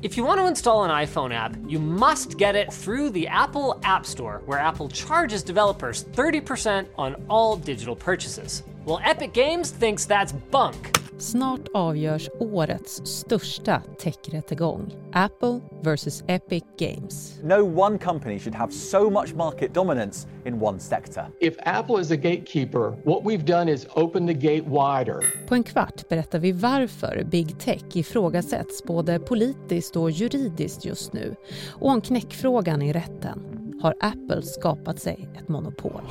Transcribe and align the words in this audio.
If 0.00 0.16
you 0.16 0.22
want 0.22 0.38
to 0.38 0.46
install 0.46 0.84
an 0.84 0.92
iPhone 0.92 1.34
app, 1.34 1.56
you 1.66 1.80
must 1.80 2.38
get 2.38 2.54
it 2.54 2.72
through 2.72 3.10
the 3.10 3.26
Apple 3.26 3.80
App 3.82 4.06
Store, 4.06 4.42
where 4.46 4.60
Apple 4.60 4.88
charges 4.88 5.42
developers 5.42 6.04
30% 6.04 6.86
on 6.96 7.16
all 7.28 7.56
digital 7.56 7.96
purchases. 7.96 8.62
Well, 8.84 9.00
Epic 9.02 9.32
Games 9.32 9.72
thinks 9.72 10.04
that's 10.04 10.30
bunk. 10.30 10.97
Snart 11.20 11.68
avgörs 11.74 12.30
årets 12.40 13.06
största 13.06 13.82
techrättegång. 13.98 14.94
Apple 15.12 15.60
vs 15.82 16.24
Epic 16.26 16.64
Games. 16.78 17.40
No 17.42 17.80
one 17.80 17.98
company 17.98 18.38
should 18.38 18.54
have 18.54 18.72
so 18.72 19.10
much 19.10 19.34
market 19.34 19.74
dominance 19.74 20.28
in 20.44 20.62
one 20.62 20.80
sector. 20.80 21.24
If 21.40 21.54
Apple 21.58 22.00
is 22.00 22.10
a 22.10 22.16
gatekeeper, 22.16 22.80
what 23.04 23.24
we've 23.24 23.44
done 23.44 23.72
is 23.72 23.86
open 23.94 24.26
the 24.26 24.34
gate 24.34 24.64
wider. 24.64 25.46
På 25.48 25.54
en 25.54 25.62
kvart 25.62 26.08
berättar 26.08 26.38
vi 26.38 26.52
varför 26.52 27.24
Big 27.30 27.60
Tech 27.60 27.82
ifrågasätts 27.94 28.84
både 28.84 29.18
politiskt 29.18 29.96
och 29.96 30.10
juridiskt 30.10 30.84
just 30.84 31.12
nu 31.12 31.34
och 31.68 31.90
om 31.90 32.00
knäckfrågan 32.00 32.82
i 32.82 32.92
rätten. 32.92 33.58
Har 33.82 33.94
Apple 34.00 34.42
skapat 34.42 35.00
sig 35.00 35.28
ett 35.38 35.48
monopol? 35.48 36.02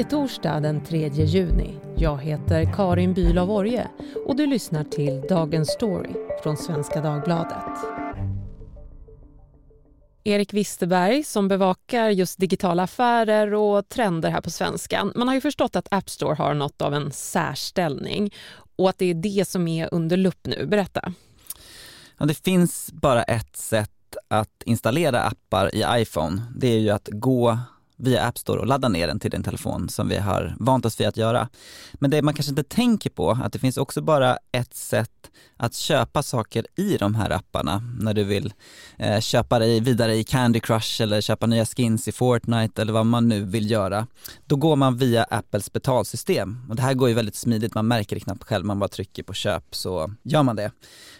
Är 0.00 0.04
torsdag 0.04 0.60
den 0.60 0.84
3 0.84 1.08
juni. 1.08 1.78
Jag 1.96 2.18
heter 2.22 2.72
Karin 2.74 3.14
Bülow 3.14 3.50
Orje 3.50 3.88
och 4.26 4.36
du 4.36 4.46
lyssnar 4.46 4.84
till 4.84 5.20
Dagens 5.28 5.68
Story 5.68 6.10
från 6.42 6.56
Svenska 6.56 7.00
Dagbladet. 7.00 7.78
Erik 10.24 10.54
Wisterberg 10.54 11.24
som 11.24 11.48
bevakar 11.48 12.10
just 12.10 12.38
digitala 12.38 12.82
affärer 12.82 13.54
och 13.54 13.88
trender 13.88 14.30
här 14.30 14.40
på 14.40 14.50
svenskan. 14.50 15.12
Man 15.16 15.28
har 15.28 15.34
ju 15.34 15.40
förstått 15.40 15.76
att 15.76 15.88
App 15.90 16.10
Store 16.10 16.34
har 16.34 16.54
något 16.54 16.82
av 16.82 16.94
en 16.94 17.12
särställning 17.12 18.34
och 18.76 18.88
att 18.88 18.98
det 18.98 19.10
är 19.10 19.14
det 19.14 19.48
som 19.48 19.68
är 19.68 19.94
under 19.94 20.16
lupp 20.16 20.46
nu. 20.46 20.66
Berätta. 20.66 21.12
Ja, 22.18 22.26
det 22.26 22.34
finns 22.34 22.92
bara 22.92 23.22
ett 23.22 23.56
sätt 23.56 24.16
att 24.28 24.62
installera 24.64 25.22
appar 25.22 25.74
i 25.74 25.84
iPhone. 26.02 26.42
Det 26.56 26.68
är 26.68 26.78
ju 26.78 26.90
att 26.90 27.08
gå 27.12 27.58
via 28.00 28.26
App 28.26 28.38
Store 28.38 28.60
och 28.60 28.66
ladda 28.66 28.88
ner 28.88 29.06
den 29.06 29.20
till 29.20 29.30
din 29.30 29.42
telefon 29.42 29.88
som 29.88 30.08
vi 30.08 30.16
har 30.16 30.54
vant 30.58 30.86
oss 30.86 31.00
vid 31.00 31.08
att 31.08 31.16
göra. 31.16 31.48
Men 31.92 32.10
det 32.10 32.22
man 32.22 32.34
kanske 32.34 32.50
inte 32.50 32.62
tänker 32.62 33.10
på, 33.10 33.30
att 33.30 33.52
det 33.52 33.58
finns 33.58 33.76
också 33.76 34.02
bara 34.02 34.38
ett 34.52 34.74
sätt 34.74 35.30
att 35.56 35.74
köpa 35.74 36.22
saker 36.22 36.66
i 36.76 36.96
de 36.96 37.14
här 37.14 37.30
apparna 37.30 37.82
när 38.00 38.14
du 38.14 38.24
vill 38.24 38.52
eh, 38.98 39.20
köpa 39.20 39.58
dig 39.58 39.80
vidare 39.80 40.16
i 40.16 40.24
Candy 40.24 40.60
Crush 40.60 41.02
eller 41.02 41.20
köpa 41.20 41.46
nya 41.46 41.66
skins 41.66 42.08
i 42.08 42.12
Fortnite 42.12 42.82
eller 42.82 42.92
vad 42.92 43.06
man 43.06 43.28
nu 43.28 43.44
vill 43.44 43.70
göra. 43.70 44.06
Då 44.46 44.56
går 44.56 44.76
man 44.76 44.96
via 44.96 45.24
Apples 45.24 45.72
betalsystem 45.72 46.66
och 46.68 46.76
det 46.76 46.82
här 46.82 46.94
går 46.94 47.08
ju 47.08 47.14
väldigt 47.14 47.36
smidigt, 47.36 47.74
man 47.74 47.88
märker 47.88 48.16
det 48.16 48.20
knappt 48.20 48.44
själv, 48.44 48.64
man 48.66 48.78
bara 48.78 48.88
trycker 48.88 49.22
på 49.22 49.34
köp 49.34 49.74
så 49.74 50.14
gör 50.22 50.42
man 50.42 50.56
det. 50.56 50.72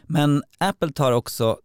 Men 0.06 0.42
Apple 0.58 0.92
tar 0.92 1.12
också 1.12 1.58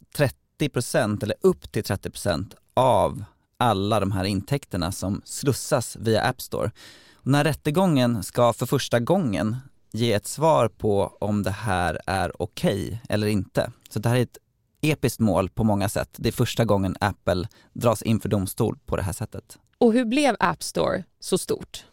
30% 0.60 1.24
eller 1.24 1.36
upp 1.42 1.72
till 1.72 1.84
30% 1.84 2.52
av 2.74 3.24
alla 3.58 4.00
de 4.00 4.12
här 4.12 4.24
intäkterna 4.24 4.92
som 4.92 5.22
slussas 5.26 5.98
via 6.00 6.22
App 6.22 6.42
Store. 6.42 6.72
Och 7.14 7.28
när 7.28 7.44
rättegången 7.44 8.24
ska 8.24 8.54
för 8.54 8.66
första 8.66 9.00
gången 9.00 9.58
ge 9.92 10.14
ett 10.14 10.28
svar 10.28 10.68
på 10.68 11.18
om 11.20 11.44
det 11.44 11.52
här 11.52 12.00
är 12.06 12.42
okej 12.42 12.86
okay 12.86 12.98
eller 13.10 13.28
inte. 13.28 13.72
Så 13.90 14.00
det 14.00 14.10
här 14.10 14.16
är 14.16 14.22
ett 14.24 14.38
episkt 14.82 15.20
mål 15.20 15.50
på 15.50 15.64
många 15.64 15.90
sätt. 15.90 16.10
Det 16.16 16.30
är 16.30 16.34
första 16.34 16.66
gången 16.66 16.96
Apple 17.00 17.48
dras 17.74 18.02
inför 18.02 18.30
domstol 18.30 18.78
på 18.86 18.96
det 18.96 19.04
här 19.04 19.14
sättet. 19.14 19.58
Och 19.78 19.94
hur 19.94 20.06
blev 20.06 20.36
App 20.40 20.64
Store 20.64 21.04
så 21.20 21.38
stort? 21.38 21.86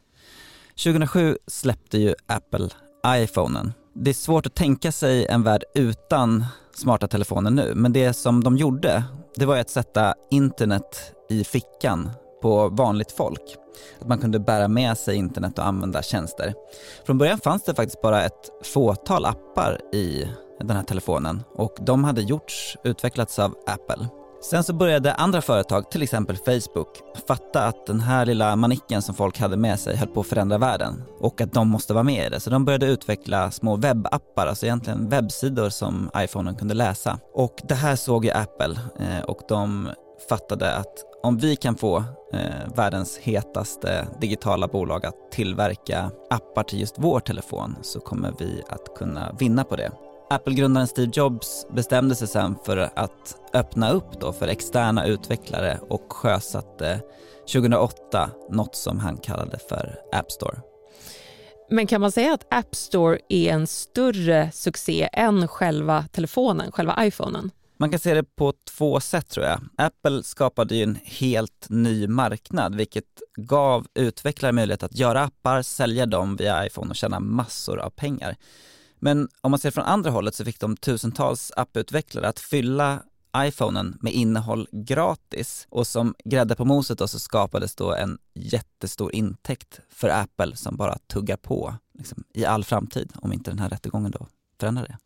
2007 0.85 1.39
släppte 1.47 1.99
ju 1.99 2.15
Apple 2.27 2.69
iPhonen. 3.07 3.73
Det 3.95 4.11
är 4.11 4.15
svårt 4.15 4.47
att 4.47 4.55
tänka 4.55 4.93
sig 4.93 5.27
en 5.27 5.43
värld 5.43 5.65
utan 5.75 6.45
smarta 6.75 7.09
telefoner 7.09 7.51
nu, 7.51 7.73
men 7.75 7.93
det 7.93 8.13
som 8.13 8.45
de 8.45 8.57
gjorde, 8.57 9.05
det 9.37 9.47
var 9.47 9.57
att 9.57 9.71
sätta 9.71 10.15
internet 10.31 11.15
i 11.31 11.45
fickan 11.45 12.11
på 12.43 12.69
vanligt 12.69 13.13
folk. 13.13 13.57
Att 14.01 14.09
man 14.09 14.19
kunde 14.19 14.39
bära 14.39 14.69
med 14.69 14.99
sig 14.99 15.17
internet 15.17 15.59
och 15.59 15.67
använda 15.67 16.03
tjänster. 16.03 16.55
Från 17.07 17.19
början 17.19 17.39
fanns 17.39 17.65
det 17.65 17.75
faktiskt 17.75 18.03
bara 18.03 18.25
ett 18.25 18.51
fåtal 18.65 19.25
appar 19.25 19.95
i 19.95 20.29
den 20.59 20.71
här 20.71 20.83
telefonen 20.83 21.43
och 21.55 21.77
de 21.81 22.05
hade 22.05 22.23
gjorts, 22.23 22.77
utvecklats 22.85 23.39
av 23.39 23.55
Apple. 23.67 24.09
Sen 24.43 24.65
så 24.65 24.73
började 24.73 25.15
andra 25.15 25.43
företag, 25.43 25.91
till 25.91 26.03
exempel 26.03 26.37
Facebook, 26.37 26.89
fatta 27.29 27.67
att 27.67 27.87
den 27.87 28.01
här 28.01 28.27
lilla 28.27 28.57
manicken 28.57 29.03
som 29.03 29.15
folk 29.15 29.39
hade 29.39 29.57
med 29.57 29.81
sig 29.81 29.97
höll 29.97 30.09
på 30.09 30.21
att 30.21 30.27
förändra 30.27 30.59
världen 30.59 31.03
och 31.21 31.41
att 31.41 31.53
de 31.53 31.69
måste 31.69 31.95
vara 31.95 32.05
med 32.05 32.27
i 32.27 32.31
det. 32.31 32.41
Så 32.41 32.51
de 32.51 32.65
började 32.65 32.87
utveckla 32.87 33.51
små 33.51 33.77
webbappar, 33.77 34.47
alltså 34.47 34.67
egentligen 34.67 35.09
webbsidor 35.09 35.69
som 35.69 36.11
iPhonen 36.17 36.55
kunde 36.55 36.75
läsa. 36.75 37.19
Och 37.35 37.61
det 37.65 37.75
här 37.75 37.97
såg 37.97 38.25
ju 38.25 38.31
Apple 38.31 38.79
eh, 38.99 39.25
och 39.25 39.41
de 39.49 39.89
fattade 40.29 40.75
att 40.75 40.95
om 41.23 41.39
vi 41.39 41.57
kan 41.57 41.77
få 41.77 41.97
eh, 42.33 42.75
världens 42.77 43.19
hetaste 43.19 44.07
digitala 44.21 44.69
bolag 44.69 45.07
att 45.07 45.33
tillverka 45.33 46.11
appar 46.31 46.63
till 46.63 46.81
just 46.81 46.95
vår 46.99 47.21
telefon 47.21 47.77
så 47.83 48.01
kommer 48.01 48.33
vi 48.39 48.63
att 48.69 48.95
kunna 48.99 49.37
vinna 49.39 49.65
på 49.65 49.77
det. 49.77 49.93
Apple-grundaren 50.33 50.87
Steve 50.87 51.13
Jobs 51.15 51.67
bestämde 51.75 52.15
sig 52.15 52.29
sen 52.29 52.57
för 52.65 52.77
att 52.77 53.37
öppna 53.55 53.91
upp 53.91 54.21
då 54.21 54.33
för 54.33 54.49
externa 54.49 55.07
utvecklare 55.07 55.79
och 55.89 56.13
sjösatte 56.13 57.01
2008 57.53 58.31
något 58.51 58.77
som 58.77 58.99
han 58.99 59.17
kallade 59.17 59.59
för 59.69 59.97
App 60.13 60.33
Store. 60.33 60.59
Men 61.71 61.87
kan 61.87 62.01
man 62.01 62.13
säga 62.13 62.35
att 62.35 62.47
App 62.51 62.75
Store 62.75 63.19
är 63.29 63.53
en 63.53 63.67
större 63.67 64.51
succé 64.53 65.09
än 65.13 65.49
själva 65.49 66.05
telefonen, 66.13 66.73
själva 66.73 67.07
iPhonen? 67.07 67.51
Man 67.77 67.91
kan 67.91 68.01
se 68.01 68.15
det 68.15 68.25
på 68.37 68.53
två 68.77 69.01
sätt 69.01 69.29
tror 69.29 69.47
jag. 69.47 69.61
Apple 69.77 70.23
skapade 70.23 70.77
ju 70.77 70.83
en 70.83 70.99
helt 71.05 71.67
ny 71.69 72.09
marknad 72.09 72.75
vilket 72.75 73.05
gav 73.37 73.87
utvecklare 73.95 74.53
möjlighet 74.53 74.83
att 74.83 74.99
göra 74.99 75.23
appar, 75.23 75.63
sälja 75.63 76.07
dem 76.07 76.37
via 76.37 76.67
iPhone 76.67 76.91
och 76.91 76.97
tjäna 76.97 77.21
massor 77.21 77.79
av 77.79 77.91
pengar. 77.91 78.37
Men 79.05 79.29
om 79.41 79.51
man 79.51 79.61
ser 79.61 79.71
från 79.71 79.85
andra 79.85 80.11
hållet 80.11 80.35
så 80.35 80.45
fick 80.45 80.61
de 80.61 80.77
tusentals 80.77 81.53
apputvecklare 81.57 82.29
att 82.29 82.39
fylla 82.39 83.03
iPhonen 83.37 83.99
med 84.01 84.13
innehåll 84.13 84.69
gratis 84.73 85.67
och 85.71 85.87
som 85.87 86.15
grädde 86.25 86.57
på 86.57 86.65
moset 86.65 86.99
då 86.99 87.09
så 87.09 87.19
skapades 87.19 87.75
då 87.75 87.95
en 87.95 88.19
jättestor 88.35 89.15
intäkt 89.15 89.81
för 89.89 90.09
Apple 90.09 90.57
som 90.57 90.77
bara 90.77 90.99
tuggar 90.99 91.37
på 91.37 91.75
liksom, 91.99 92.25
i 92.35 92.45
all 92.45 92.65
framtid 92.65 93.13
om 93.15 93.33
inte 93.33 93.51
den 93.51 93.59
här 93.59 93.69
rättegången 93.69 94.11
då 94.11 94.27
förändrar 94.61 94.87
det. 94.87 94.99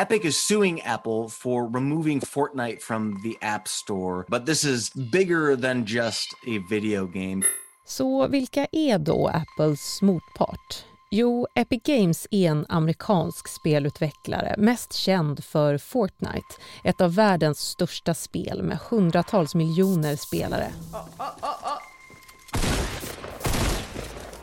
Epic 0.00 0.24
is 0.24 0.36
suing 0.36 0.80
Apple 0.86 1.28
for 1.30 1.74
removing 1.74 2.20
Fortnite 2.20 2.82
from 2.82 3.22
the 3.22 3.46
App 3.46 3.68
Store, 3.68 4.24
but 4.28 4.46
this 4.46 4.64
is 4.64 4.94
bigger 5.12 5.56
than 5.56 5.84
just 5.84 6.32
a 6.32 6.66
video 6.70 7.06
game. 7.06 7.42
Så 7.86 8.28
vilka 8.28 8.66
är 8.72 8.98
då 8.98 9.28
Apples 9.28 10.02
motpart? 10.02 10.84
Jo, 11.10 11.46
Epic 11.54 11.82
Games 11.84 12.26
är 12.30 12.50
en 12.50 12.66
amerikansk 12.68 13.48
spelutvecklare, 13.48 14.54
mest 14.58 14.92
känd 14.92 15.44
för 15.44 15.78
Fortnite, 15.78 16.54
ett 16.84 17.00
av 17.00 17.14
världens 17.14 17.60
största 17.60 18.14
spel 18.14 18.62
med 18.62 18.78
hundratals 18.78 19.54
miljoner 19.54 20.16
spelare. 20.16 20.72
Oh, 20.92 20.98
oh, 20.98 21.26
oh, 21.42 21.68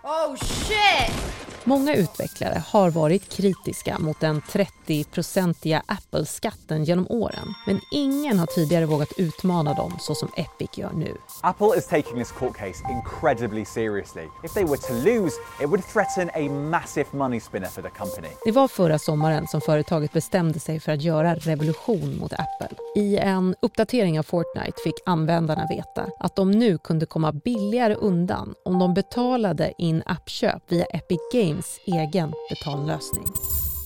oh, 0.04 0.32
oh 0.32 0.36
shit! 0.36 1.43
Många 1.66 1.96
utvecklare 1.96 2.64
har 2.68 2.90
varit 2.92 3.30
kritiska 3.30 4.00
mot 4.00 4.20
den 4.20 4.42
30-procentiga 4.42 5.82
Apple-skatten 5.86 6.84
genom 6.84 7.08
åren. 7.10 7.54
Men 7.66 7.80
ingen 7.92 8.40
har 8.40 8.46
tidigare 8.46 8.86
vågat 8.86 9.10
utmana 9.18 9.74
dem 9.74 9.98
så 10.00 10.16
som 10.16 10.30
Epic 10.38 10.70
gör 10.78 10.92
nu. 10.94 11.16
Apple 11.42 11.78
is 11.78 11.88
taking 11.88 12.18
this 12.18 12.32
court 12.32 12.58
case 12.58 12.84
incredibly 12.92 13.66
seriously. 13.66 14.24
If 14.44 14.54
they 14.54 14.64
were 14.64 14.78
to 14.78 14.94
lose, 14.94 15.36
it 15.62 15.68
would 15.68 15.84
threaten 15.94 16.30
a 16.34 16.52
massive 16.52 17.06
money 17.12 17.40
spinner 17.40 17.68
for 17.68 17.82
the 17.82 17.90
company. 17.90 18.28
Det 18.46 18.52
var 18.52 18.68
förra 18.68 19.00
sommaren 19.00 19.48
som 19.48 19.62
företaget 19.62 20.14
bestämde 20.14 20.60
sig 20.60 20.80
för 20.80 20.92
att 20.92 21.02
göra 21.02 21.36
revolution 21.36 22.18
mot 22.18 22.34
Apple. 22.34 22.78
I 22.96 23.18
en 23.18 23.56
uppdatering 23.62 24.20
av 24.20 24.24
Fortnite 24.24 24.82
fick 24.84 24.96
användarna 25.06 25.68
veta 25.70 26.08
att 26.20 26.36
de 26.36 26.52
nu 26.52 26.78
kunde 26.78 27.06
komma 27.06 27.32
billigare 27.32 27.96
undan 27.96 28.54
om 28.66 28.80
de 28.80 28.94
betalade 28.94 29.74
in 29.78 30.04
appköp 30.06 30.64
via 30.68 30.86
Epic 30.86 31.20
Games 31.34 31.53
Games 31.54 31.80
egen 31.86 32.34
betallösning. 32.50 33.26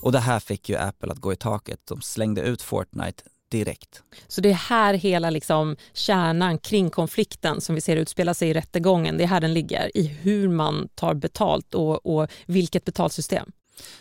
Och 0.01 0.11
det 0.11 0.19
här 0.19 0.39
fick 0.39 0.69
ju 0.69 0.75
Apple 0.75 1.11
att 1.11 1.19
gå 1.19 1.33
i 1.33 1.35
taket. 1.35 1.79
De 1.85 2.01
slängde 2.01 2.41
ut 2.41 2.61
Fortnite 2.61 3.23
direkt. 3.49 4.03
Så 4.27 4.41
det 4.41 4.49
är 4.49 4.53
här 4.53 4.93
hela 4.93 5.29
liksom 5.29 5.75
kärnan 5.93 6.57
kring 6.57 6.89
konflikten 6.89 7.61
som 7.61 7.75
vi 7.75 7.81
ser 7.81 7.95
utspela 7.95 8.33
sig 8.33 8.49
i 8.49 8.53
rättegången, 8.53 9.17
det 9.17 9.23
är 9.23 9.27
här 9.27 9.41
den 9.41 9.53
ligger, 9.53 9.97
i 9.97 10.07
hur 10.07 10.49
man 10.49 10.87
tar 10.95 11.13
betalt 11.13 11.75
och, 11.75 12.05
och 12.05 12.29
vilket 12.45 12.85
betalsystem. 12.85 13.51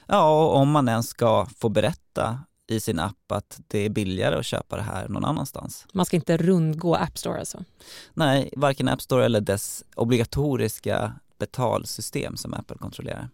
Ja, 0.07 0.45
och 0.45 0.57
om 0.57 0.71
man 0.71 0.89
ens 0.89 1.09
ska 1.09 1.47
få 1.59 1.69
berätta 1.69 2.41
i 2.69 2.81
sin 2.81 2.99
app 2.99 3.33
att 3.33 3.61
det 3.69 3.79
är 3.79 3.89
billigare 3.89 4.35
att 4.37 4.47
köpa 4.47 4.77
det 4.77 4.83
här 4.83 5.09
någon 5.09 5.25
annanstans. 5.25 5.87
Man 5.93 6.07
ska 6.07 6.17
inte 6.17 6.37
rundgå 6.37 6.95
App 6.95 7.19
Store 7.19 7.39
alltså? 7.39 7.65
Nej, 8.15 8.51
varken 8.57 8.89
App 8.89 9.03
Store 9.03 9.25
eller 9.25 9.41
dess 9.41 9.85
obligatoriska 9.97 11.13
betalsystem 11.39 12.37
som 12.37 12.55
Apple 12.55 12.77
kontrollerar. 12.77 13.29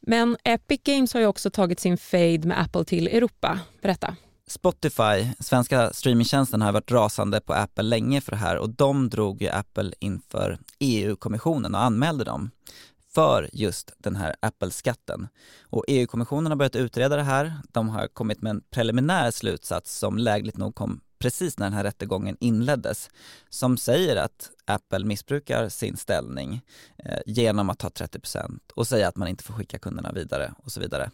Men 0.00 0.36
Epic 0.44 0.80
Games 0.84 1.14
har 1.14 1.20
ju 1.20 1.26
också 1.26 1.50
tagit 1.50 1.80
sin 1.80 1.98
fade 1.98 2.40
med 2.44 2.60
Apple 2.60 2.84
till 2.84 3.08
Europa. 3.08 3.60
Berätta. 3.82 4.16
Spotify, 4.48 5.32
svenska 5.40 5.92
streamingtjänsten, 5.92 6.62
har 6.62 6.72
varit 6.72 6.92
rasande 6.92 7.40
på 7.40 7.52
Apple 7.52 7.82
länge 7.82 8.20
för 8.20 8.32
det 8.32 8.38
här 8.38 8.58
och 8.58 8.70
de 8.70 9.08
drog 9.10 9.42
ju 9.42 9.48
Apple 9.48 9.92
inför 10.00 10.58
EU-kommissionen 10.78 11.74
och 11.74 11.82
anmälde 11.82 12.24
dem 12.24 12.50
för 13.14 13.50
just 13.52 13.92
den 13.98 14.16
här 14.16 14.34
Apple-skatten. 14.40 15.28
Och 15.62 15.84
EU-kommissionen 15.88 16.52
har 16.52 16.56
börjat 16.56 16.76
utreda 16.76 17.16
det 17.16 17.22
här. 17.22 17.52
De 17.72 17.88
har 17.88 18.08
kommit 18.08 18.42
med 18.42 18.50
en 18.50 18.62
preliminär 18.70 19.30
slutsats 19.30 19.98
som 19.98 20.18
lägligt 20.18 20.56
nog 20.56 20.74
kom 20.74 21.00
precis 21.18 21.58
när 21.58 21.66
den 21.66 21.72
här 21.72 21.84
rättegången 21.84 22.36
inleddes 22.40 23.10
som 23.48 23.76
säger 23.76 24.16
att 24.16 24.50
Apple 24.64 25.04
missbrukar 25.04 25.68
sin 25.68 25.96
ställning 25.96 26.60
eh, 26.98 27.18
genom 27.26 27.70
att 27.70 27.78
ta 27.78 27.88
30% 27.88 28.60
och 28.74 28.86
säga 28.86 29.08
att 29.08 29.16
man 29.16 29.28
inte 29.28 29.44
får 29.44 29.54
skicka 29.54 29.78
kunderna 29.78 30.12
vidare 30.12 30.54
och 30.58 30.72
så 30.72 30.80
vidare. 30.80 31.10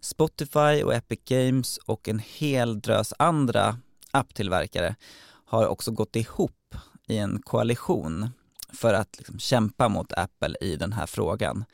Spotify 0.00 0.82
och 0.84 0.94
Epic 0.94 1.20
Games 1.24 1.78
och 1.78 2.08
en 2.08 2.18
hel 2.18 2.80
drös 2.80 3.14
andra 3.18 3.78
apptillverkare 4.10 4.96
har 5.44 5.66
också 5.66 5.90
gått 5.90 6.16
ihop 6.16 6.74
i 7.08 7.18
en 7.18 7.42
koalition 7.42 8.30
för 8.72 8.94
att 8.94 9.18
liksom 9.18 9.38
kämpa 9.38 9.88
mot 9.88 10.12
Apple 10.12 10.56
i 10.60 10.76
den 10.76 10.92
här 10.92 11.06
frågan. 11.06 11.64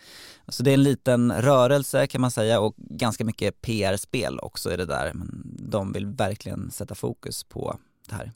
Så 0.48 0.62
det 0.62 0.70
är 0.70 0.74
en 0.74 0.82
liten 0.82 1.32
rörelse 1.32 2.06
kan 2.06 2.20
man 2.20 2.30
säga 2.30 2.60
och 2.60 2.74
ganska 2.76 3.24
mycket 3.24 3.62
PR-spel 3.62 4.38
också 4.38 4.72
i 4.72 4.76
det 4.76 4.86
där. 4.86 5.12
Men 5.14 5.42
de 5.44 5.92
vill 5.92 6.06
verkligen 6.06 6.70
sätta 6.70 6.94
fokus 6.94 7.44
på 7.44 7.76
det 8.08 8.14
här. 8.14 8.32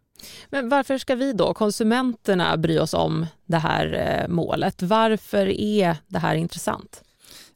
Men 0.48 0.68
varför 0.68 0.98
ska 0.98 1.14
vi 1.14 1.32
då, 1.32 1.54
konsumenterna, 1.54 2.56
bry 2.56 2.78
oss 2.78 2.94
om 2.94 3.26
det 3.46 3.58
här 3.58 3.92
eh, 3.94 4.28
målet? 4.28 4.82
Varför 4.82 5.46
är 5.60 5.96
det 6.06 6.18
här 6.18 6.34
intressant? 6.34 7.02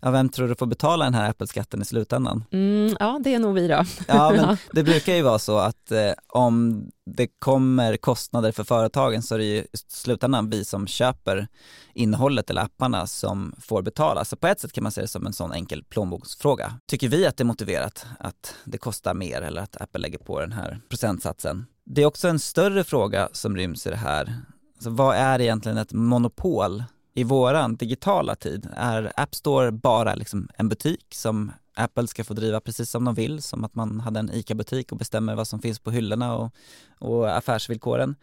Ja, 0.05 0.11
vem 0.11 0.29
tror 0.29 0.49
du 0.49 0.55
får 0.55 0.67
betala 0.67 1.05
den 1.05 1.15
här 1.15 1.31
Apple-skatten 1.31 1.83
i 1.83 1.85
slutändan? 1.85 2.45
Mm, 2.51 2.97
ja, 3.01 3.21
det 3.25 3.35
är 3.35 3.39
nog 3.39 3.55
vi 3.55 3.69
då. 3.69 3.85
Ja, 4.09 4.33
men 4.37 4.57
det 4.73 4.83
brukar 4.83 5.15
ju 5.15 5.23
vara 5.23 5.39
så 5.39 5.59
att 5.59 5.93
eh, 5.93 6.13
om 6.29 6.85
det 7.07 7.27
kommer 7.39 7.97
kostnader 7.97 8.53
för 8.53 8.65
företagen 8.65 9.23
så 9.23 9.35
är 9.35 9.39
det 9.39 9.45
ju 9.45 9.57
i 9.57 9.67
slutändan 9.89 10.51
vi 10.51 10.65
som 10.65 10.87
köper 10.87 11.49
innehållet 11.95 12.51
eller 12.51 12.63
apparna 12.63 13.07
som 13.07 13.55
får 13.59 13.83
betala. 13.83 14.25
Så 14.25 14.37
på 14.37 14.47
ett 14.47 14.61
sätt 14.61 14.73
kan 14.73 14.83
man 14.83 14.93
se 14.93 15.01
det 15.01 15.09
som 15.09 15.27
en 15.27 15.33
sån 15.33 15.53
enkel 15.53 15.85
plånboksfråga. 15.85 16.75
Tycker 16.89 17.09
vi 17.09 17.27
att 17.27 17.37
det 17.37 17.43
är 17.43 17.47
motiverat 17.47 18.07
att 18.19 18.55
det 18.65 18.79
kostar 18.79 19.15
mer 19.15 19.43
eller 19.43 19.63
att 19.63 19.81
Apple 19.81 20.01
lägger 20.01 20.19
på 20.19 20.41
den 20.41 20.53
här 20.53 20.81
procentsatsen? 20.89 21.67
Det 21.85 22.03
är 22.03 22.07
också 22.07 22.29
en 22.29 22.39
större 22.39 22.85
fråga 22.85 23.29
som 23.33 23.57
ryms 23.57 23.87
i 23.87 23.91
det 23.91 23.97
här. 23.97 24.37
Så 24.81 24.91
vad 24.91 25.17
är 25.17 25.41
egentligen 25.41 25.79
ett 25.79 25.93
monopol 25.93 26.85
i 27.15 27.25
våran 27.25 27.77
digitala 27.77 28.35
tid? 28.35 28.69
Är 28.77 29.13
App 29.17 29.35
Store 29.35 29.73
bara 29.73 30.15
liksom 30.15 30.49
en 30.57 30.69
butik 30.69 31.07
som 31.15 31.53
Apple 31.75 32.07
ska 32.07 32.25
få 32.25 32.35
driva 32.35 32.61
precis 32.61 32.91
som 32.91 33.05
de 33.05 33.15
vill, 33.15 33.43
som 33.43 33.65
att 33.65 33.75
man 33.75 34.01
hade 34.01 34.21
en 34.21 34.31
ICA-butik 34.33 34.93
och 34.93 34.99
bestämmer 34.99 35.35
vad 35.35 35.49
som 35.49 35.61
finns 35.61 35.79
på 35.79 35.91
hyllorna 35.91 36.37
och, 36.37 36.51
och 36.99 37.37
affärsvillkoren? 37.37 38.17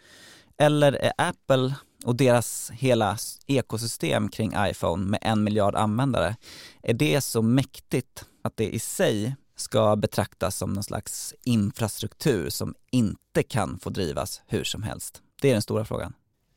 Eller 0.57 0.93
är 0.93 1.11
Apple 1.17 1.75
och 2.05 2.15
deras 2.15 2.71
hela 2.73 3.17
ekosystem 3.47 4.29
kring 4.29 4.53
iPhone 4.57 5.05
med 5.05 5.19
en 5.21 5.43
miljard 5.43 5.75
användare, 5.75 6.35
är 6.81 6.93
det 6.93 7.21
så 7.21 7.41
mäktigt 7.41 8.25
att 8.41 8.57
det 8.57 8.69
i 8.69 8.79
sig 8.79 9.35
ska 9.55 9.95
betraktas 9.95 10.57
som 10.57 10.73
någon 10.73 10.83
slags 10.83 11.33
infrastruktur 11.43 12.49
som 12.49 12.75
inte 12.91 13.43
kan 13.43 13.79
få 13.79 13.89
drivas 13.89 14.41
hur 14.47 14.63
som 14.63 14.83
helst? 14.83 15.21
Det 15.41 15.49
är 15.49 15.53
den 15.53 15.61
stora 15.61 15.85
frågan. 15.85 16.13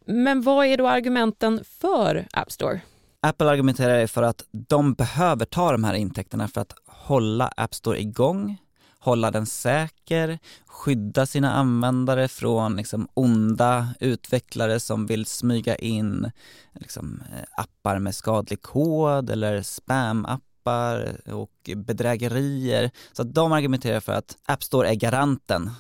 Men 0.07 0.43
vad 0.43 0.67
är 0.67 0.77
då 0.77 0.89
argumenten 0.89 1.65
för 1.65 2.27
App 2.33 2.53
Store? 2.53 2.81
Apple 3.21 3.51
argumenterar 3.51 4.07
för 4.07 4.23
att 4.23 4.45
de 4.51 4.95
behöver 4.95 5.45
ta 5.45 5.73
de 5.73 5.85
här 5.85 5.95
intäkterna 5.95 6.49
för 6.49 6.61
att 6.61 6.75
hålla 6.87 7.53
App 7.57 7.75
Store 7.75 8.01
igång, 8.01 8.57
hålla 8.99 9.31
den 9.31 9.47
säker, 9.47 10.39
skydda 10.67 11.27
sina 11.27 11.53
användare 11.53 12.29
från 12.29 12.77
liksom 12.77 13.09
onda 13.15 13.89
utvecklare 14.01 14.81
som 14.81 15.07
vill 15.07 15.27
smyga 15.27 15.77
in 15.77 16.31
liksom, 16.75 17.23
eh, 17.33 17.63
appar 17.63 17.99
med 17.99 18.15
skadlig 18.15 18.63
kod 18.63 19.31
eller 19.31 19.63
spam-appar 19.63 21.31
och 21.33 21.71
bedrägerier. 21.77 22.91
Så 23.13 23.23
att 23.23 23.35
de 23.35 23.53
argumenterar 23.53 24.01
för 24.01 24.13
att 24.13 24.37
App 24.47 24.63
Store 24.63 24.89
är 24.89 24.95
garanten 24.95 25.71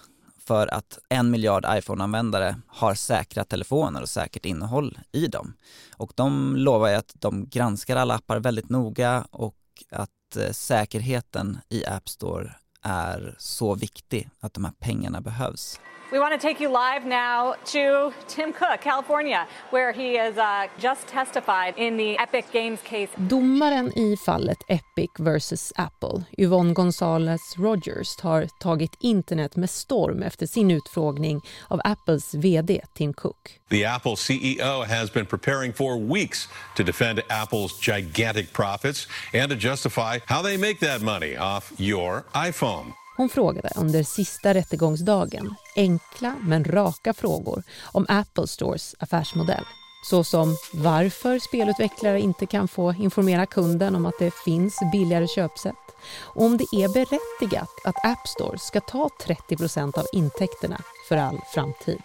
för 0.47 0.75
att 0.75 0.99
en 1.09 1.31
miljard 1.31 1.65
iPhone-användare 1.69 2.57
har 2.67 2.95
säkra 2.95 3.45
telefoner 3.45 4.03
och 4.03 4.09
säkert 4.09 4.45
innehåll 4.45 4.99
i 5.13 5.27
dem. 5.27 5.55
Och 5.97 6.13
de 6.15 6.57
lovar 6.57 6.89
ju 6.89 6.95
att 6.95 7.13
de 7.15 7.49
granskar 7.49 7.97
alla 7.97 8.15
appar 8.15 8.39
väldigt 8.41 8.69
noga 8.69 9.27
och 9.31 9.57
att 9.91 10.37
eh, 10.37 10.53
säkerheten 10.53 11.59
i 11.69 11.87
App 11.87 12.09
Store 12.09 12.55
är 12.83 13.35
så 13.39 13.75
viktig 13.75 14.29
att 14.41 14.55
de 14.55 14.65
här 14.65 14.75
pengarna 14.81 15.21
behövs. 15.21 15.81
We 16.13 16.19
want 16.19 16.39
to 16.39 16.49
take 16.49 16.61
you 16.61 16.69
live 16.69 17.07
now 17.07 17.55
to 17.65 18.13
Tim 18.29 18.53
Cook, 18.53 18.83
California, 18.83 19.47
where 19.71 19.93
he 19.93 20.19
is 20.19 20.37
uh, 20.37 20.67
just 20.79 21.07
testified 21.07 21.75
in 21.79 21.97
the 21.97 22.19
Epic 22.19 22.45
Games 22.53 22.81
case. 22.83 23.09
Domaren 23.17 23.93
i 23.99 24.17
fallet 24.17 24.59
Epic 24.69 25.11
vs 25.19 25.73
Apple, 25.77 26.25
Yvonne 26.39 26.75
Gonzalez 26.75 27.41
Rogers, 27.59 28.21
har 28.21 28.49
tagit 28.61 28.97
internet 29.01 29.57
med 29.57 29.71
storm 29.71 30.23
efter 30.23 30.47
sin 30.47 30.71
utfrågning 30.71 31.41
av 31.69 31.81
Apples 31.85 32.35
vd 32.35 32.81
Tim 32.95 33.15
Cook. 33.15 33.61
The 33.71 33.85
Apple 33.85 34.17
CEO 34.17 34.85
has 34.85 35.13
been 35.13 35.27
preparing 35.27 35.73
for 35.73 35.97
weeks 35.97 36.49
to 36.77 36.83
defend 36.83 37.23
Apple's 37.29 37.79
gigantic 37.81 38.53
profits 38.53 39.09
and 39.33 39.51
to 39.51 39.57
justify 39.57 40.19
how 40.27 40.43
they 40.43 40.59
make 40.59 40.81
that 40.81 41.03
money 41.03 41.37
off 41.39 41.73
your 41.79 42.25
iPhone. 42.35 42.72
Hon 43.17 43.29
frågade 43.29 43.73
under 43.77 44.03
sista 44.03 44.55
rättegångsdagen 44.55 45.55
enkla 45.77 46.35
men 46.41 46.65
raka 46.65 47.15
frågor 47.15 47.63
om 47.83 48.07
Apple 48.09 48.47
Stores 48.47 48.95
affärsmodell. 48.99 49.65
Såsom 50.05 50.57
varför 50.73 51.39
spelutvecklare 51.39 52.21
inte 52.21 52.47
kan 52.47 52.69
få 52.69 52.93
informera 52.93 53.47
kunden 53.47 53.97
om 53.97 54.07
att 54.07 54.19
det 54.19 54.35
finns 54.45 54.79
billigare 54.93 55.27
köpsätt 55.29 55.75
och 56.21 56.45
om 56.45 56.57
det 56.57 56.65
är 56.65 56.89
berättigat 56.89 57.71
att 57.85 58.05
App 58.05 58.29
Store 58.29 58.59
ska 58.59 58.81
ta 58.81 59.09
30% 59.27 59.99
av 59.99 60.05
intäkterna 60.13 60.81
för 61.09 61.17
all 61.17 61.41
framtid. 61.55 62.03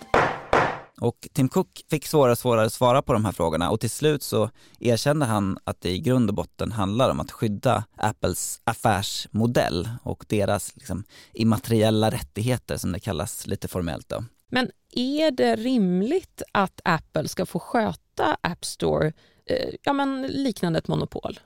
Och 1.02 1.28
Tim 1.34 1.50
Cook 1.50 1.86
fick 1.90 2.06
svårare 2.06 2.32
och 2.32 2.38
svårare 2.38 2.66
att 2.66 2.74
svara 2.74 3.02
på 3.02 3.14
de 3.14 3.26
här 3.26 3.32
frågorna 3.32 3.70
och 3.70 3.80
till 3.80 3.90
slut 3.90 4.24
så 4.24 4.50
erkände 4.80 5.26
han 5.26 5.58
att 5.64 5.82
det 5.82 5.90
i 5.90 6.00
grund 6.00 6.30
och 6.30 6.36
botten 6.36 6.72
handlar 6.72 7.10
om 7.10 7.20
att 7.20 7.32
skydda 7.32 7.84
Apples 7.96 8.62
affärsmodell 8.64 9.90
och 10.04 10.26
deras 10.28 10.76
liksom, 10.76 11.04
immateriella 11.34 12.12
rättigheter 12.12 12.78
som 12.78 12.92
det 12.92 13.00
kallas 13.00 13.48
lite 13.48 13.68
formellt 13.68 14.10
då. 14.10 14.24
Men 14.50 14.72
är 14.92 15.32
det 15.32 15.56
rimligt 15.56 16.42
att 16.52 16.82
Apple 16.84 17.28
ska 17.28 17.46
få 17.46 17.60
sköta 17.60 18.38
App 18.42 18.66
Store 18.66 19.14
eh, 19.46 19.74
ja, 19.84 19.94
men 19.94 20.22
liknande 20.22 20.80
ett 20.80 20.88
monopol? 20.88 21.40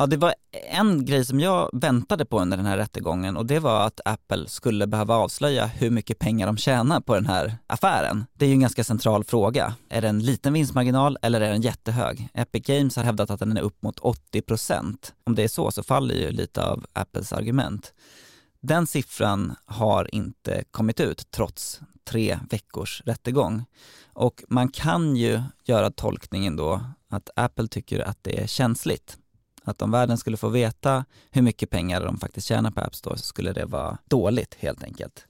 Ja, 0.00 0.06
det 0.06 0.16
var 0.16 0.34
en 0.70 1.04
grej 1.04 1.24
som 1.24 1.40
jag 1.40 1.70
väntade 1.72 2.24
på 2.24 2.40
under 2.40 2.56
den 2.56 2.66
här 2.66 2.76
rättegången 2.76 3.36
och 3.36 3.46
det 3.46 3.58
var 3.58 3.86
att 3.86 4.00
Apple 4.04 4.48
skulle 4.48 4.86
behöva 4.86 5.14
avslöja 5.14 5.66
hur 5.66 5.90
mycket 5.90 6.18
pengar 6.18 6.46
de 6.46 6.56
tjänar 6.56 7.00
på 7.00 7.14
den 7.14 7.26
här 7.26 7.56
affären. 7.66 8.26
Det 8.32 8.44
är 8.44 8.48
ju 8.48 8.52
en 8.52 8.60
ganska 8.60 8.84
central 8.84 9.24
fråga. 9.24 9.74
Är 9.88 10.02
det 10.02 10.08
en 10.08 10.18
liten 10.18 10.52
vinstmarginal 10.52 11.18
eller 11.22 11.40
är 11.40 11.50
den 11.50 11.62
jättehög? 11.62 12.28
Epic 12.34 12.66
Games 12.66 12.96
har 12.96 13.04
hävdat 13.04 13.30
att 13.30 13.40
den 13.40 13.56
är 13.56 13.60
upp 13.60 13.82
mot 13.82 13.98
80 13.98 14.42
procent. 14.42 15.14
Om 15.24 15.34
det 15.34 15.42
är 15.42 15.48
så 15.48 15.70
så 15.70 15.82
faller 15.82 16.14
ju 16.14 16.30
lite 16.30 16.64
av 16.64 16.86
Apples 16.92 17.32
argument. 17.32 17.92
Den 18.60 18.86
siffran 18.86 19.54
har 19.64 20.14
inte 20.14 20.64
kommit 20.70 21.00
ut 21.00 21.30
trots 21.30 21.80
tre 22.04 22.38
veckors 22.50 23.02
rättegång. 23.06 23.64
Och 24.12 24.42
man 24.48 24.68
kan 24.68 25.16
ju 25.16 25.42
göra 25.64 25.90
tolkningen 25.90 26.56
då 26.56 26.80
att 27.10 27.30
Apple 27.36 27.68
tycker 27.68 28.00
att 28.00 28.18
det 28.22 28.42
är 28.42 28.46
känsligt 28.46 29.16
att 29.64 29.82
om 29.82 29.90
världen 29.90 30.18
skulle 30.18 30.36
få 30.36 30.48
veta 30.48 31.04
hur 31.30 31.42
mycket 31.42 31.70
pengar 31.70 32.04
de 32.04 32.18
faktiskt 32.18 32.46
tjänar 32.46 32.70
på 32.70 32.80
App 32.80 32.94
Store 32.94 33.18
så 33.18 33.24
skulle 33.24 33.52
det 33.52 33.64
vara 33.64 33.98
dåligt 34.08 34.56
helt 34.58 34.84
enkelt. 34.84 35.26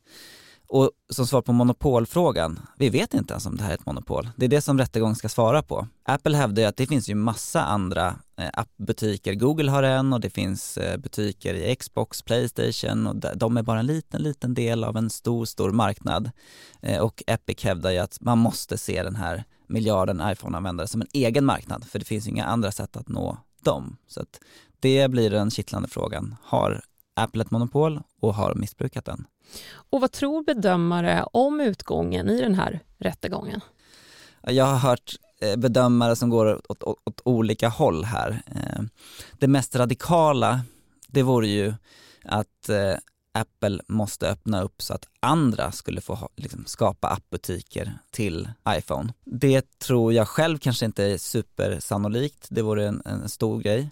Och 0.72 0.90
som 1.08 1.26
svar 1.26 1.42
på 1.42 1.52
monopolfrågan, 1.52 2.60
vi 2.78 2.88
vet 2.88 3.14
inte 3.14 3.32
ens 3.32 3.46
om 3.46 3.56
det 3.56 3.62
här 3.62 3.70
är 3.70 3.74
ett 3.74 3.86
monopol. 3.86 4.28
Det 4.36 4.44
är 4.44 4.48
det 4.48 4.60
som 4.60 4.78
rättegång 4.78 5.14
ska 5.14 5.28
svara 5.28 5.62
på. 5.62 5.88
Apple 6.02 6.36
hävdar 6.36 6.62
ju 6.62 6.68
att 6.68 6.76
det 6.76 6.86
finns 6.86 7.08
ju 7.08 7.14
massa 7.14 7.64
andra 7.64 8.16
eh, 8.36 8.48
appbutiker. 8.52 9.34
Google 9.34 9.70
har 9.70 9.82
en 9.82 10.12
och 10.12 10.20
det 10.20 10.30
finns 10.30 10.76
eh, 10.76 10.98
butiker 10.98 11.54
i 11.54 11.76
Xbox, 11.76 12.22
Playstation 12.22 13.06
och 13.06 13.16
de 13.36 13.56
är 13.56 13.62
bara 13.62 13.78
en 13.78 13.86
liten, 13.86 14.22
liten 14.22 14.54
del 14.54 14.84
av 14.84 14.96
en 14.96 15.10
stor, 15.10 15.44
stor 15.44 15.70
marknad. 15.70 16.30
Eh, 16.82 16.98
och 16.98 17.22
Epic 17.26 17.64
hävdar 17.64 17.90
ju 17.90 17.98
att 17.98 18.20
man 18.20 18.38
måste 18.38 18.78
se 18.78 19.02
den 19.02 19.16
här 19.16 19.44
miljarden 19.66 20.22
iPhone-användare 20.24 20.86
som 20.86 21.00
en 21.00 21.08
egen 21.12 21.44
marknad 21.44 21.84
för 21.84 21.98
det 21.98 22.04
finns 22.04 22.26
inga 22.26 22.44
andra 22.44 22.72
sätt 22.72 22.96
att 22.96 23.08
nå 23.08 23.38
dem. 23.64 23.96
Så 24.06 24.20
att 24.20 24.40
det 24.80 25.10
blir 25.10 25.30
den 25.30 25.50
kittlande 25.50 25.88
frågan. 25.88 26.36
Har 26.42 26.82
Apple 27.14 27.42
ett 27.42 27.50
monopol 27.50 28.00
och 28.20 28.34
har 28.34 28.54
missbrukat 28.54 29.04
den. 29.04 29.26
Och 29.72 30.00
vad 30.00 30.12
tror 30.12 30.44
bedömare 30.44 31.24
om 31.32 31.60
utgången 31.60 32.28
i 32.30 32.40
den 32.40 32.54
här 32.54 32.80
rättegången? 32.98 33.60
Jag 34.42 34.64
har 34.64 34.78
hört 34.78 35.14
eh, 35.40 35.56
bedömare 35.56 36.16
som 36.16 36.30
går 36.30 36.70
åt, 36.70 36.82
åt, 36.82 37.02
åt 37.04 37.20
olika 37.24 37.68
håll 37.68 38.04
här. 38.04 38.42
Eh, 38.46 38.82
det 39.32 39.48
mest 39.48 39.76
radikala, 39.76 40.60
det 41.08 41.22
vore 41.22 41.48
ju 41.48 41.74
att 42.24 42.68
eh, 42.68 42.94
Apple 43.32 43.80
måste 43.88 44.28
öppna 44.30 44.62
upp 44.62 44.82
så 44.82 44.94
att 44.94 45.08
andra 45.20 45.72
skulle 45.72 46.00
få 46.00 46.14
ha, 46.14 46.28
liksom, 46.36 46.64
skapa 46.66 47.08
appbutiker 47.08 47.98
till 48.10 48.48
iPhone. 48.68 49.12
Det 49.24 49.78
tror 49.78 50.12
jag 50.12 50.28
själv 50.28 50.58
kanske 50.58 50.86
inte 50.86 51.04
är 51.04 51.18
supersannolikt, 51.18 52.46
det 52.50 52.62
vore 52.62 52.88
en, 52.88 53.02
en 53.04 53.28
stor 53.28 53.60
grej. 53.60 53.90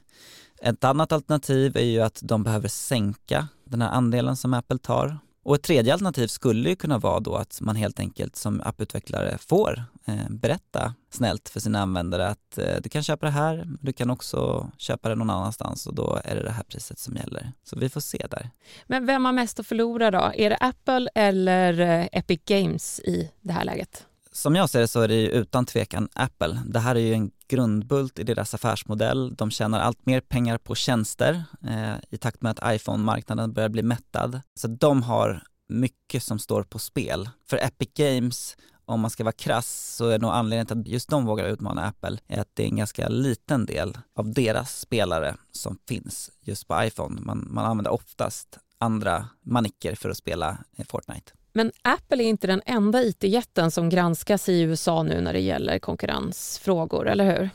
Ett 0.62 0.84
annat 0.84 1.12
alternativ 1.12 1.76
är 1.76 1.84
ju 1.84 2.00
att 2.00 2.20
de 2.22 2.42
behöver 2.42 2.68
sänka 2.68 3.48
den 3.64 3.82
här 3.82 3.90
andelen 3.90 4.36
som 4.36 4.54
Apple 4.54 4.78
tar 4.78 5.18
och 5.42 5.54
ett 5.54 5.62
tredje 5.62 5.92
alternativ 5.92 6.26
skulle 6.26 6.68
ju 6.68 6.76
kunna 6.76 6.98
vara 6.98 7.20
då 7.20 7.34
att 7.34 7.60
man 7.60 7.76
helt 7.76 8.00
enkelt 8.00 8.36
som 8.36 8.60
apputvecklare 8.64 9.38
får 9.38 9.84
berätta 10.28 10.94
snällt 11.10 11.48
för 11.48 11.60
sina 11.60 11.82
användare 11.82 12.28
att 12.28 12.58
eh, 12.58 12.76
du 12.82 12.88
kan 12.88 13.02
köpa 13.02 13.26
det 13.26 13.32
här, 13.32 13.68
du 13.80 13.92
kan 13.92 14.10
också 14.10 14.70
köpa 14.78 15.08
det 15.08 15.14
någon 15.14 15.30
annanstans 15.30 15.86
och 15.86 15.94
då 15.94 16.20
är 16.24 16.34
det 16.34 16.42
det 16.42 16.50
här 16.50 16.62
priset 16.62 16.98
som 16.98 17.16
gäller. 17.16 17.52
Så 17.64 17.78
vi 17.78 17.88
får 17.88 18.00
se 18.00 18.26
där. 18.30 18.50
Men 18.86 19.06
vem 19.06 19.24
har 19.24 19.32
mest 19.32 19.60
att 19.60 19.66
förlora 19.66 20.10
då? 20.10 20.32
Är 20.34 20.50
det 20.50 20.56
Apple 20.56 21.08
eller 21.14 21.80
eh, 21.80 22.08
Epic 22.12 22.40
Games 22.44 23.00
i 23.00 23.30
det 23.40 23.52
här 23.52 23.64
läget? 23.64 24.04
Som 24.32 24.56
jag 24.56 24.70
ser 24.70 24.80
det 24.80 24.88
så 24.88 25.00
är 25.00 25.08
det 25.08 25.14
ju 25.14 25.28
utan 25.28 25.66
tvekan 25.66 26.08
Apple. 26.12 26.62
Det 26.66 26.78
här 26.78 26.94
är 26.94 27.00
ju 27.00 27.14
en 27.14 27.30
grundbult 27.48 28.18
i 28.18 28.22
deras 28.22 28.54
affärsmodell. 28.54 29.34
De 29.34 29.50
tjänar 29.50 29.80
allt 29.80 30.06
mer 30.06 30.20
pengar 30.20 30.58
på 30.58 30.74
tjänster 30.74 31.44
eh, 31.68 31.94
i 32.10 32.16
takt 32.16 32.42
med 32.42 32.50
att 32.50 32.74
iPhone-marknaden 32.74 33.52
börjar 33.52 33.68
bli 33.68 33.82
mättad. 33.82 34.40
Så 34.54 34.68
de 34.68 35.02
har 35.02 35.42
mycket 35.68 36.22
som 36.22 36.38
står 36.38 36.62
på 36.62 36.78
spel. 36.78 37.28
För 37.48 37.56
Epic 37.56 37.88
Games, 37.94 38.56
om 38.88 39.00
man 39.00 39.10
ska 39.10 39.24
vara 39.24 39.32
krass, 39.32 39.96
så 39.96 40.08
är 40.08 40.18
nog 40.18 40.30
anledningen 40.30 40.66
till 40.66 40.80
att 40.80 40.86
just 40.86 41.08
de 41.08 41.26
vågar 41.26 41.48
utmana 41.48 41.84
Apple 41.84 42.18
är 42.26 42.40
att 42.40 42.48
det 42.54 42.62
är 42.62 42.66
en 42.66 42.76
ganska 42.76 43.08
liten 43.08 43.66
del 43.66 43.98
av 44.14 44.32
deras 44.32 44.80
spelare 44.80 45.36
som 45.52 45.78
finns 45.88 46.30
just 46.40 46.68
på 46.68 46.84
iPhone. 46.84 47.20
Man, 47.20 47.48
man 47.50 47.64
använder 47.64 47.90
oftast 47.90 48.58
andra 48.78 49.28
manicker 49.42 49.94
för 49.94 50.10
att 50.10 50.16
spela 50.16 50.58
Fortnite. 50.88 51.32
Men 51.52 51.72
Apple 51.82 52.24
är 52.24 52.28
inte 52.28 52.46
den 52.46 52.62
enda 52.66 53.02
IT-jätten 53.02 53.70
som 53.70 53.88
granskas 53.88 54.48
i 54.48 54.60
USA 54.60 55.02
nu 55.02 55.20
när 55.20 55.32
det 55.32 55.40
gäller 55.40 55.78
konkurrensfrågor, 55.78 57.08
eller 57.08 57.24
hur? 57.24 57.50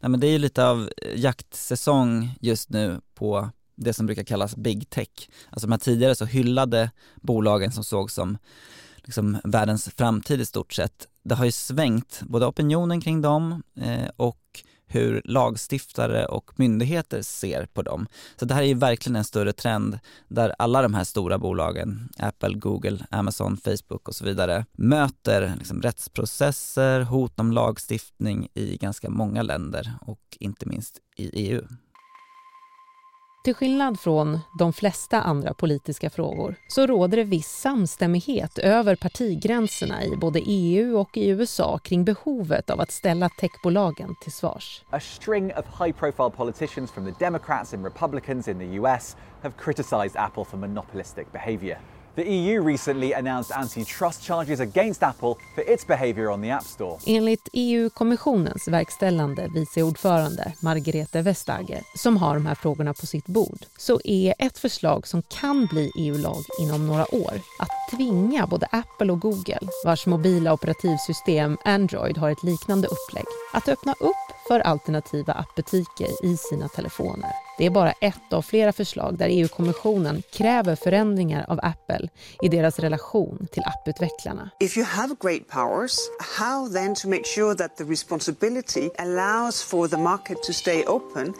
Nej, 0.00 0.10
men 0.10 0.20
det 0.20 0.26
är 0.26 0.32
ju 0.32 0.38
lite 0.38 0.66
av 0.66 0.90
jaktsäsong 1.14 2.34
just 2.40 2.70
nu 2.70 3.00
på 3.14 3.50
det 3.76 3.92
som 3.92 4.06
brukar 4.06 4.24
kallas 4.24 4.56
big 4.56 4.90
tech. 4.90 5.28
Alltså 5.50 5.66
de 5.66 5.72
här 5.72 5.78
tidigare 5.78 6.14
så 6.14 6.24
hyllade 6.24 6.90
bolagen 7.16 7.72
som 7.72 7.84
såg 7.84 8.10
som 8.10 8.38
liksom 9.10 9.38
världens 9.44 9.90
framtid 9.96 10.40
i 10.40 10.46
stort 10.46 10.72
sett. 10.72 11.08
Det 11.24 11.34
har 11.34 11.44
ju 11.44 11.52
svängt 11.52 12.22
både 12.22 12.46
opinionen 12.46 13.00
kring 13.00 13.22
dem 13.22 13.62
eh, 13.80 14.08
och 14.16 14.62
hur 14.86 15.22
lagstiftare 15.24 16.26
och 16.26 16.50
myndigheter 16.56 17.22
ser 17.22 17.66
på 17.66 17.82
dem. 17.82 18.06
Så 18.36 18.44
det 18.44 18.54
här 18.54 18.62
är 18.62 18.66
ju 18.66 18.74
verkligen 18.74 19.16
en 19.16 19.24
större 19.24 19.52
trend 19.52 19.98
där 20.28 20.54
alla 20.58 20.82
de 20.82 20.94
här 20.94 21.04
stora 21.04 21.38
bolagen, 21.38 22.08
Apple, 22.18 22.54
Google, 22.54 23.06
Amazon, 23.10 23.56
Facebook 23.56 24.08
och 24.08 24.14
så 24.14 24.24
vidare, 24.24 24.66
möter 24.72 25.54
liksom 25.58 25.82
rättsprocesser, 25.82 27.00
hot 27.00 27.40
om 27.40 27.52
lagstiftning 27.52 28.48
i 28.54 28.76
ganska 28.76 29.10
många 29.10 29.42
länder 29.42 29.92
och 30.00 30.36
inte 30.40 30.66
minst 30.66 30.98
i 31.16 31.48
EU. 31.48 31.62
Till 33.42 33.54
skillnad 33.54 34.00
från 34.00 34.38
de 34.58 34.72
flesta 34.72 35.22
andra 35.22 35.54
politiska 35.54 36.10
frågor 36.10 36.54
så 36.68 36.86
råder 36.86 37.16
det 37.16 37.24
viss 37.24 37.48
samstämmighet 37.48 38.58
över 38.58 38.96
partigränserna 38.96 40.04
i 40.04 40.16
både 40.16 40.40
EU 40.40 40.98
och 40.98 41.16
i 41.16 41.28
USA 41.28 41.78
kring 41.78 42.04
behovet 42.04 42.70
av 42.70 42.80
att 42.80 42.90
ställa 42.90 43.28
techbolagen 43.28 44.14
till 44.20 44.32
svars. 44.32 44.84
A 44.90 45.00
string 45.00 45.52
of 45.52 45.64
high-profile 45.80 46.30
politicians 46.30 46.92
from 46.92 47.06
the 47.06 47.24
Democrats 47.24 47.74
and 47.74 47.84
Republicans 47.84 48.48
in 48.48 48.58
the 48.58 48.74
US 48.74 49.16
have 49.42 49.54
criticized 49.58 50.16
Apple 50.16 50.44
for 50.44 50.56
monopolistic 50.56 51.26
behavior. 51.32 51.78
The 52.14 52.24
EU 52.24 52.62
recently 52.62 53.12
announced 53.12 53.56
antitrust 53.56 54.22
charges 54.22 54.60
against 54.60 55.02
Apple 55.02 55.34
for 55.54 55.64
its 55.66 55.86
behavior 55.86 56.30
on 56.30 56.42
the 56.42 56.50
App 56.50 56.64
Store. 56.64 56.98
Enligt 57.06 57.48
EU-kommissionens 57.52 58.68
verkställande 58.68 59.48
viceordförande 59.54 60.52
Margrethe 60.60 61.22
Vestager, 61.22 61.82
som 61.96 62.16
har 62.16 62.34
de 62.34 62.46
här 62.46 62.54
frågorna 62.54 62.94
på 62.94 63.06
sitt 63.06 63.26
bord, 63.26 63.58
så 63.78 64.00
är 64.04 64.34
ett 64.38 64.58
förslag 64.58 65.06
som 65.06 65.22
kan 65.22 65.66
bli 65.66 65.90
EU-lag 65.98 66.42
inom 66.60 66.86
några 66.86 67.14
år 67.14 67.40
att 67.58 67.96
tvinga 67.96 68.46
både 68.46 68.66
Apple 68.66 69.12
och 69.12 69.20
Google, 69.20 69.60
vars 69.84 70.06
mobila 70.06 70.52
operativsystem 70.52 71.58
Android 71.64 72.18
har 72.18 72.30
ett 72.30 72.42
liknande 72.42 72.88
upplägg, 72.88 73.26
att 73.52 73.68
öppna 73.68 73.92
upp 73.92 74.48
för 74.48 74.60
alternativa 74.60 75.32
appbutiker 75.32 76.24
i 76.24 76.36
sina 76.36 76.68
telefoner. 76.68 77.49
Det 77.60 77.66
är 77.66 77.70
bara 77.70 77.92
ett 77.92 78.32
av 78.32 78.42
flera 78.42 78.72
förslag 78.72 79.18
där 79.18 79.28
EU-kommissionen 79.28 80.22
kräver 80.32 80.76
förändringar 80.76 81.44
av 81.48 81.60
Apple 81.62 82.08
i 82.42 82.48
deras 82.48 82.78
relation 82.78 83.46
till 83.52 83.62
apputvecklarna. 83.66 84.50
If 84.60 84.76
you 84.76 84.86
have 84.86 85.14
great 85.20 85.48
powers, 85.48 85.96
how 86.38 86.68
then 86.72 86.94
to 86.94 87.08
make 87.08 87.24
sure 87.24 87.54
that 87.54 87.76
the 87.76 87.84
responsibility 87.84 88.88
allows 88.98 89.62
for 89.62 89.88
the 89.88 89.96
market 89.96 90.42
to 90.42 90.52
stay 90.52 90.84
open 90.86 91.34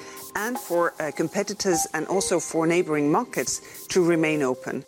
and 0.46 0.60
for 0.60 0.82
uh, 0.84 1.10
competitors 1.16 1.86
and 1.92 2.06
also 2.08 2.40
for 2.40 2.66
neighboring 2.66 3.10
markets 3.10 3.60
to 3.88 4.10
remain 4.10 4.44
open? 4.44 4.82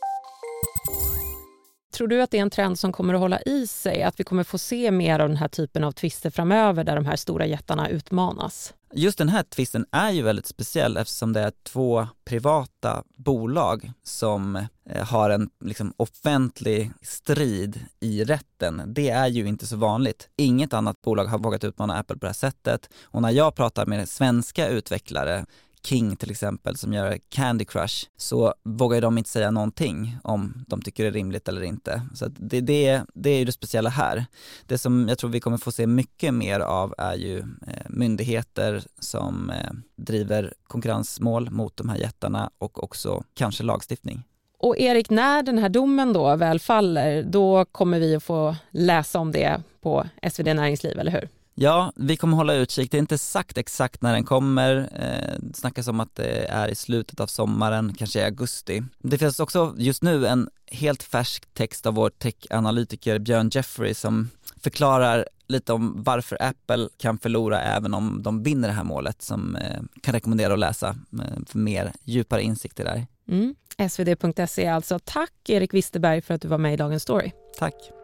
Tror 1.94 2.08
du 2.08 2.22
att 2.22 2.30
det 2.30 2.38
är 2.38 2.42
en 2.42 2.50
trend 2.50 2.78
som 2.78 2.92
kommer 2.92 3.14
att 3.14 3.20
hålla 3.20 3.40
i 3.40 3.66
sig? 3.66 4.02
Att 4.02 4.20
vi 4.20 4.24
kommer 4.24 4.44
få 4.44 4.58
se 4.58 4.90
mer 4.90 5.18
av 5.18 5.28
den 5.28 5.36
här 5.36 5.48
typen 5.48 5.84
av 5.84 5.92
tvister 5.92 6.30
framöver 6.30 6.84
där 6.84 6.96
de 6.96 7.06
här 7.06 7.16
stora 7.16 7.46
jättarna 7.46 7.88
utmanas? 7.88 8.74
Just 8.94 9.18
den 9.18 9.28
här 9.28 9.42
tvisten 9.42 9.86
är 9.90 10.10
ju 10.10 10.22
väldigt 10.22 10.46
speciell 10.46 10.96
eftersom 10.96 11.32
det 11.32 11.40
är 11.40 11.52
två 11.62 12.08
privata 12.24 13.02
bolag 13.16 13.92
som 14.02 14.56
eh, 14.90 15.06
har 15.06 15.30
en 15.30 15.50
liksom, 15.64 15.92
offentlig 15.96 16.92
strid 17.02 17.80
i 18.00 18.24
rätten. 18.24 18.82
Det 18.86 19.10
är 19.10 19.26
ju 19.26 19.46
inte 19.46 19.66
så 19.66 19.76
vanligt. 19.76 20.28
Inget 20.36 20.72
annat 20.72 21.02
bolag 21.02 21.24
har 21.24 21.38
vågat 21.38 21.64
utmana 21.64 21.98
Apple 21.98 22.16
på 22.16 22.20
det 22.20 22.28
här 22.28 22.34
sättet 22.34 22.88
och 23.02 23.22
när 23.22 23.30
jag 23.30 23.54
pratar 23.54 23.86
med 23.86 24.08
svenska 24.08 24.68
utvecklare 24.68 25.46
King 25.84 26.16
till 26.16 26.30
exempel 26.30 26.76
som 26.76 26.92
gör 26.92 27.18
Candy 27.28 27.64
Crush 27.64 28.06
så 28.16 28.54
vågar 28.62 29.00
de 29.00 29.18
inte 29.18 29.30
säga 29.30 29.50
någonting 29.50 30.16
om 30.24 30.64
de 30.66 30.82
tycker 30.82 31.02
det 31.02 31.08
är 31.08 31.12
rimligt 31.12 31.48
eller 31.48 31.62
inte. 31.62 32.02
Så 32.14 32.26
det, 32.28 32.60
det, 32.60 33.02
det 33.14 33.30
är 33.30 33.38
ju 33.38 33.44
det 33.44 33.52
speciella 33.52 33.90
här. 33.90 34.26
Det 34.66 34.78
som 34.78 35.08
jag 35.08 35.18
tror 35.18 35.30
vi 35.30 35.40
kommer 35.40 35.58
få 35.58 35.72
se 35.72 35.86
mycket 35.86 36.34
mer 36.34 36.60
av 36.60 36.94
är 36.98 37.14
ju 37.14 37.38
eh, 37.38 37.86
myndigheter 37.88 38.82
som 38.98 39.50
eh, 39.50 39.70
driver 39.96 40.54
konkurrensmål 40.66 41.50
mot 41.50 41.76
de 41.76 41.88
här 41.88 41.96
jättarna 41.96 42.50
och 42.58 42.84
också 42.84 43.24
kanske 43.34 43.62
lagstiftning. 43.62 44.22
Och 44.58 44.78
Erik, 44.78 45.10
när 45.10 45.42
den 45.42 45.58
här 45.58 45.68
domen 45.68 46.12
då 46.12 46.36
väl 46.36 46.60
faller, 46.60 47.22
då 47.22 47.64
kommer 47.64 48.00
vi 48.00 48.16
att 48.16 48.22
få 48.22 48.56
läsa 48.70 49.18
om 49.18 49.32
det 49.32 49.62
på 49.80 50.06
SvD 50.32 50.54
Näringsliv, 50.54 50.98
eller 50.98 51.12
hur? 51.12 51.28
Ja, 51.54 51.92
vi 51.96 52.16
kommer 52.16 52.36
hålla 52.36 52.54
utkik. 52.54 52.90
Det 52.90 52.96
är 52.96 52.98
inte 52.98 53.18
sagt 53.18 53.58
exakt 53.58 54.02
när 54.02 54.12
den 54.12 54.24
kommer. 54.24 54.76
Eh, 54.76 55.38
det 55.40 55.56
snackas 55.56 55.88
om 55.88 56.00
att 56.00 56.14
det 56.14 56.44
är 56.44 56.68
i 56.68 56.74
slutet 56.74 57.20
av 57.20 57.26
sommaren, 57.26 57.94
kanske 57.98 58.20
i 58.20 58.24
augusti. 58.24 58.82
Det 58.98 59.18
finns 59.18 59.40
också 59.40 59.74
just 59.78 60.02
nu 60.02 60.26
en 60.26 60.48
helt 60.66 61.02
färsk 61.02 61.54
text 61.54 61.86
av 61.86 61.94
vår 61.94 62.10
techanalytiker 62.10 63.18
Björn 63.18 63.50
Jeffrey 63.52 63.94
som 63.94 64.30
förklarar 64.56 65.26
lite 65.48 65.72
om 65.72 66.02
varför 66.02 66.42
Apple 66.42 66.88
kan 66.96 67.18
förlora 67.18 67.62
även 67.62 67.94
om 67.94 68.22
de 68.22 68.42
vinner 68.42 68.68
det 68.68 68.74
här 68.74 68.84
målet 68.84 69.22
som 69.22 69.56
eh, 69.56 69.80
kan 70.02 70.14
rekommendera 70.14 70.52
att 70.52 70.58
läsa 70.58 70.88
eh, 70.88 71.44
för 71.46 71.58
mer 71.58 71.92
djupare 72.04 72.42
insikter 72.42 72.84
där. 72.84 73.06
Mm. 73.28 73.54
svd.se 73.90 74.66
alltså. 74.66 74.98
Tack 75.04 75.32
Erik 75.48 75.74
Wisterberg 75.74 76.22
för 76.22 76.34
att 76.34 76.42
du 76.42 76.48
var 76.48 76.58
med 76.58 76.74
i 76.74 76.76
Dagens 76.76 77.02
Story. 77.02 77.30
Tack. 77.58 78.01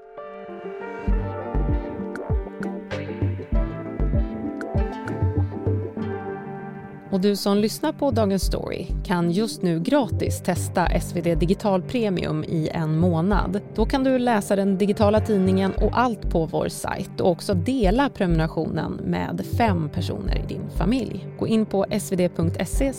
Och 7.10 7.20
du 7.20 7.36
som 7.36 7.58
lyssnar 7.58 7.92
på 7.92 8.10
Dagens 8.10 8.42
Story 8.42 8.86
kan 9.04 9.30
just 9.30 9.62
nu 9.62 9.80
gratis 9.80 10.42
testa 10.42 11.00
SvD 11.00 11.34
Digital 11.34 11.82
Premium 11.82 12.44
i 12.44 12.68
en 12.72 12.98
månad. 12.98 13.60
Då 13.74 13.86
kan 13.86 14.04
du 14.04 14.18
läsa 14.18 14.56
den 14.56 14.78
digitala 14.78 15.20
tidningen 15.20 15.72
och 15.72 15.98
allt 15.98 16.30
på 16.30 16.46
vår 16.46 16.68
sajt 16.68 17.20
och 17.20 17.30
också 17.30 17.54
dela 17.54 18.08
prenumerationen 18.08 18.92
med 18.92 19.46
fem 19.58 19.88
personer 19.88 20.38
i 20.44 20.46
din 20.48 20.70
familj. 20.70 21.26
Gå 21.38 21.46
in 21.46 21.66
på 21.66 21.86
svd.se 22.00 22.92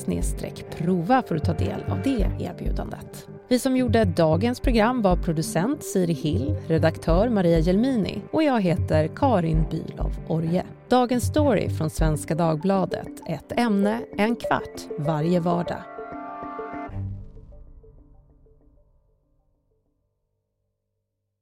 prova 0.77 1.23
för 1.27 1.35
att 1.35 1.45
ta 1.45 1.53
del 1.53 1.83
av 1.89 2.01
det 2.03 2.27
erbjudandet. 2.39 3.27
Vi 3.47 3.59
som 3.59 3.77
gjorde 3.77 4.05
dagens 4.05 4.59
program 4.59 5.01
var 5.01 5.15
producent 5.15 5.83
Siri 5.83 6.13
Hill, 6.13 6.55
redaktör 6.67 7.29
Maria 7.29 7.59
Gelmini 7.59 8.21
och 8.31 8.43
jag 8.43 8.61
heter 8.61 9.07
Karin 9.07 9.65
Bülow 9.71 10.11
Orje. 10.27 10.65
Dagens 10.89 11.23
story 11.23 11.69
från 11.69 11.89
Svenska 11.89 12.35
Dagbladet. 12.35 13.07
Ett 13.27 13.59
ämne, 13.59 13.99
en 14.17 14.35
kvart, 14.35 14.81
varje 14.97 15.39
vardag. 15.39 15.88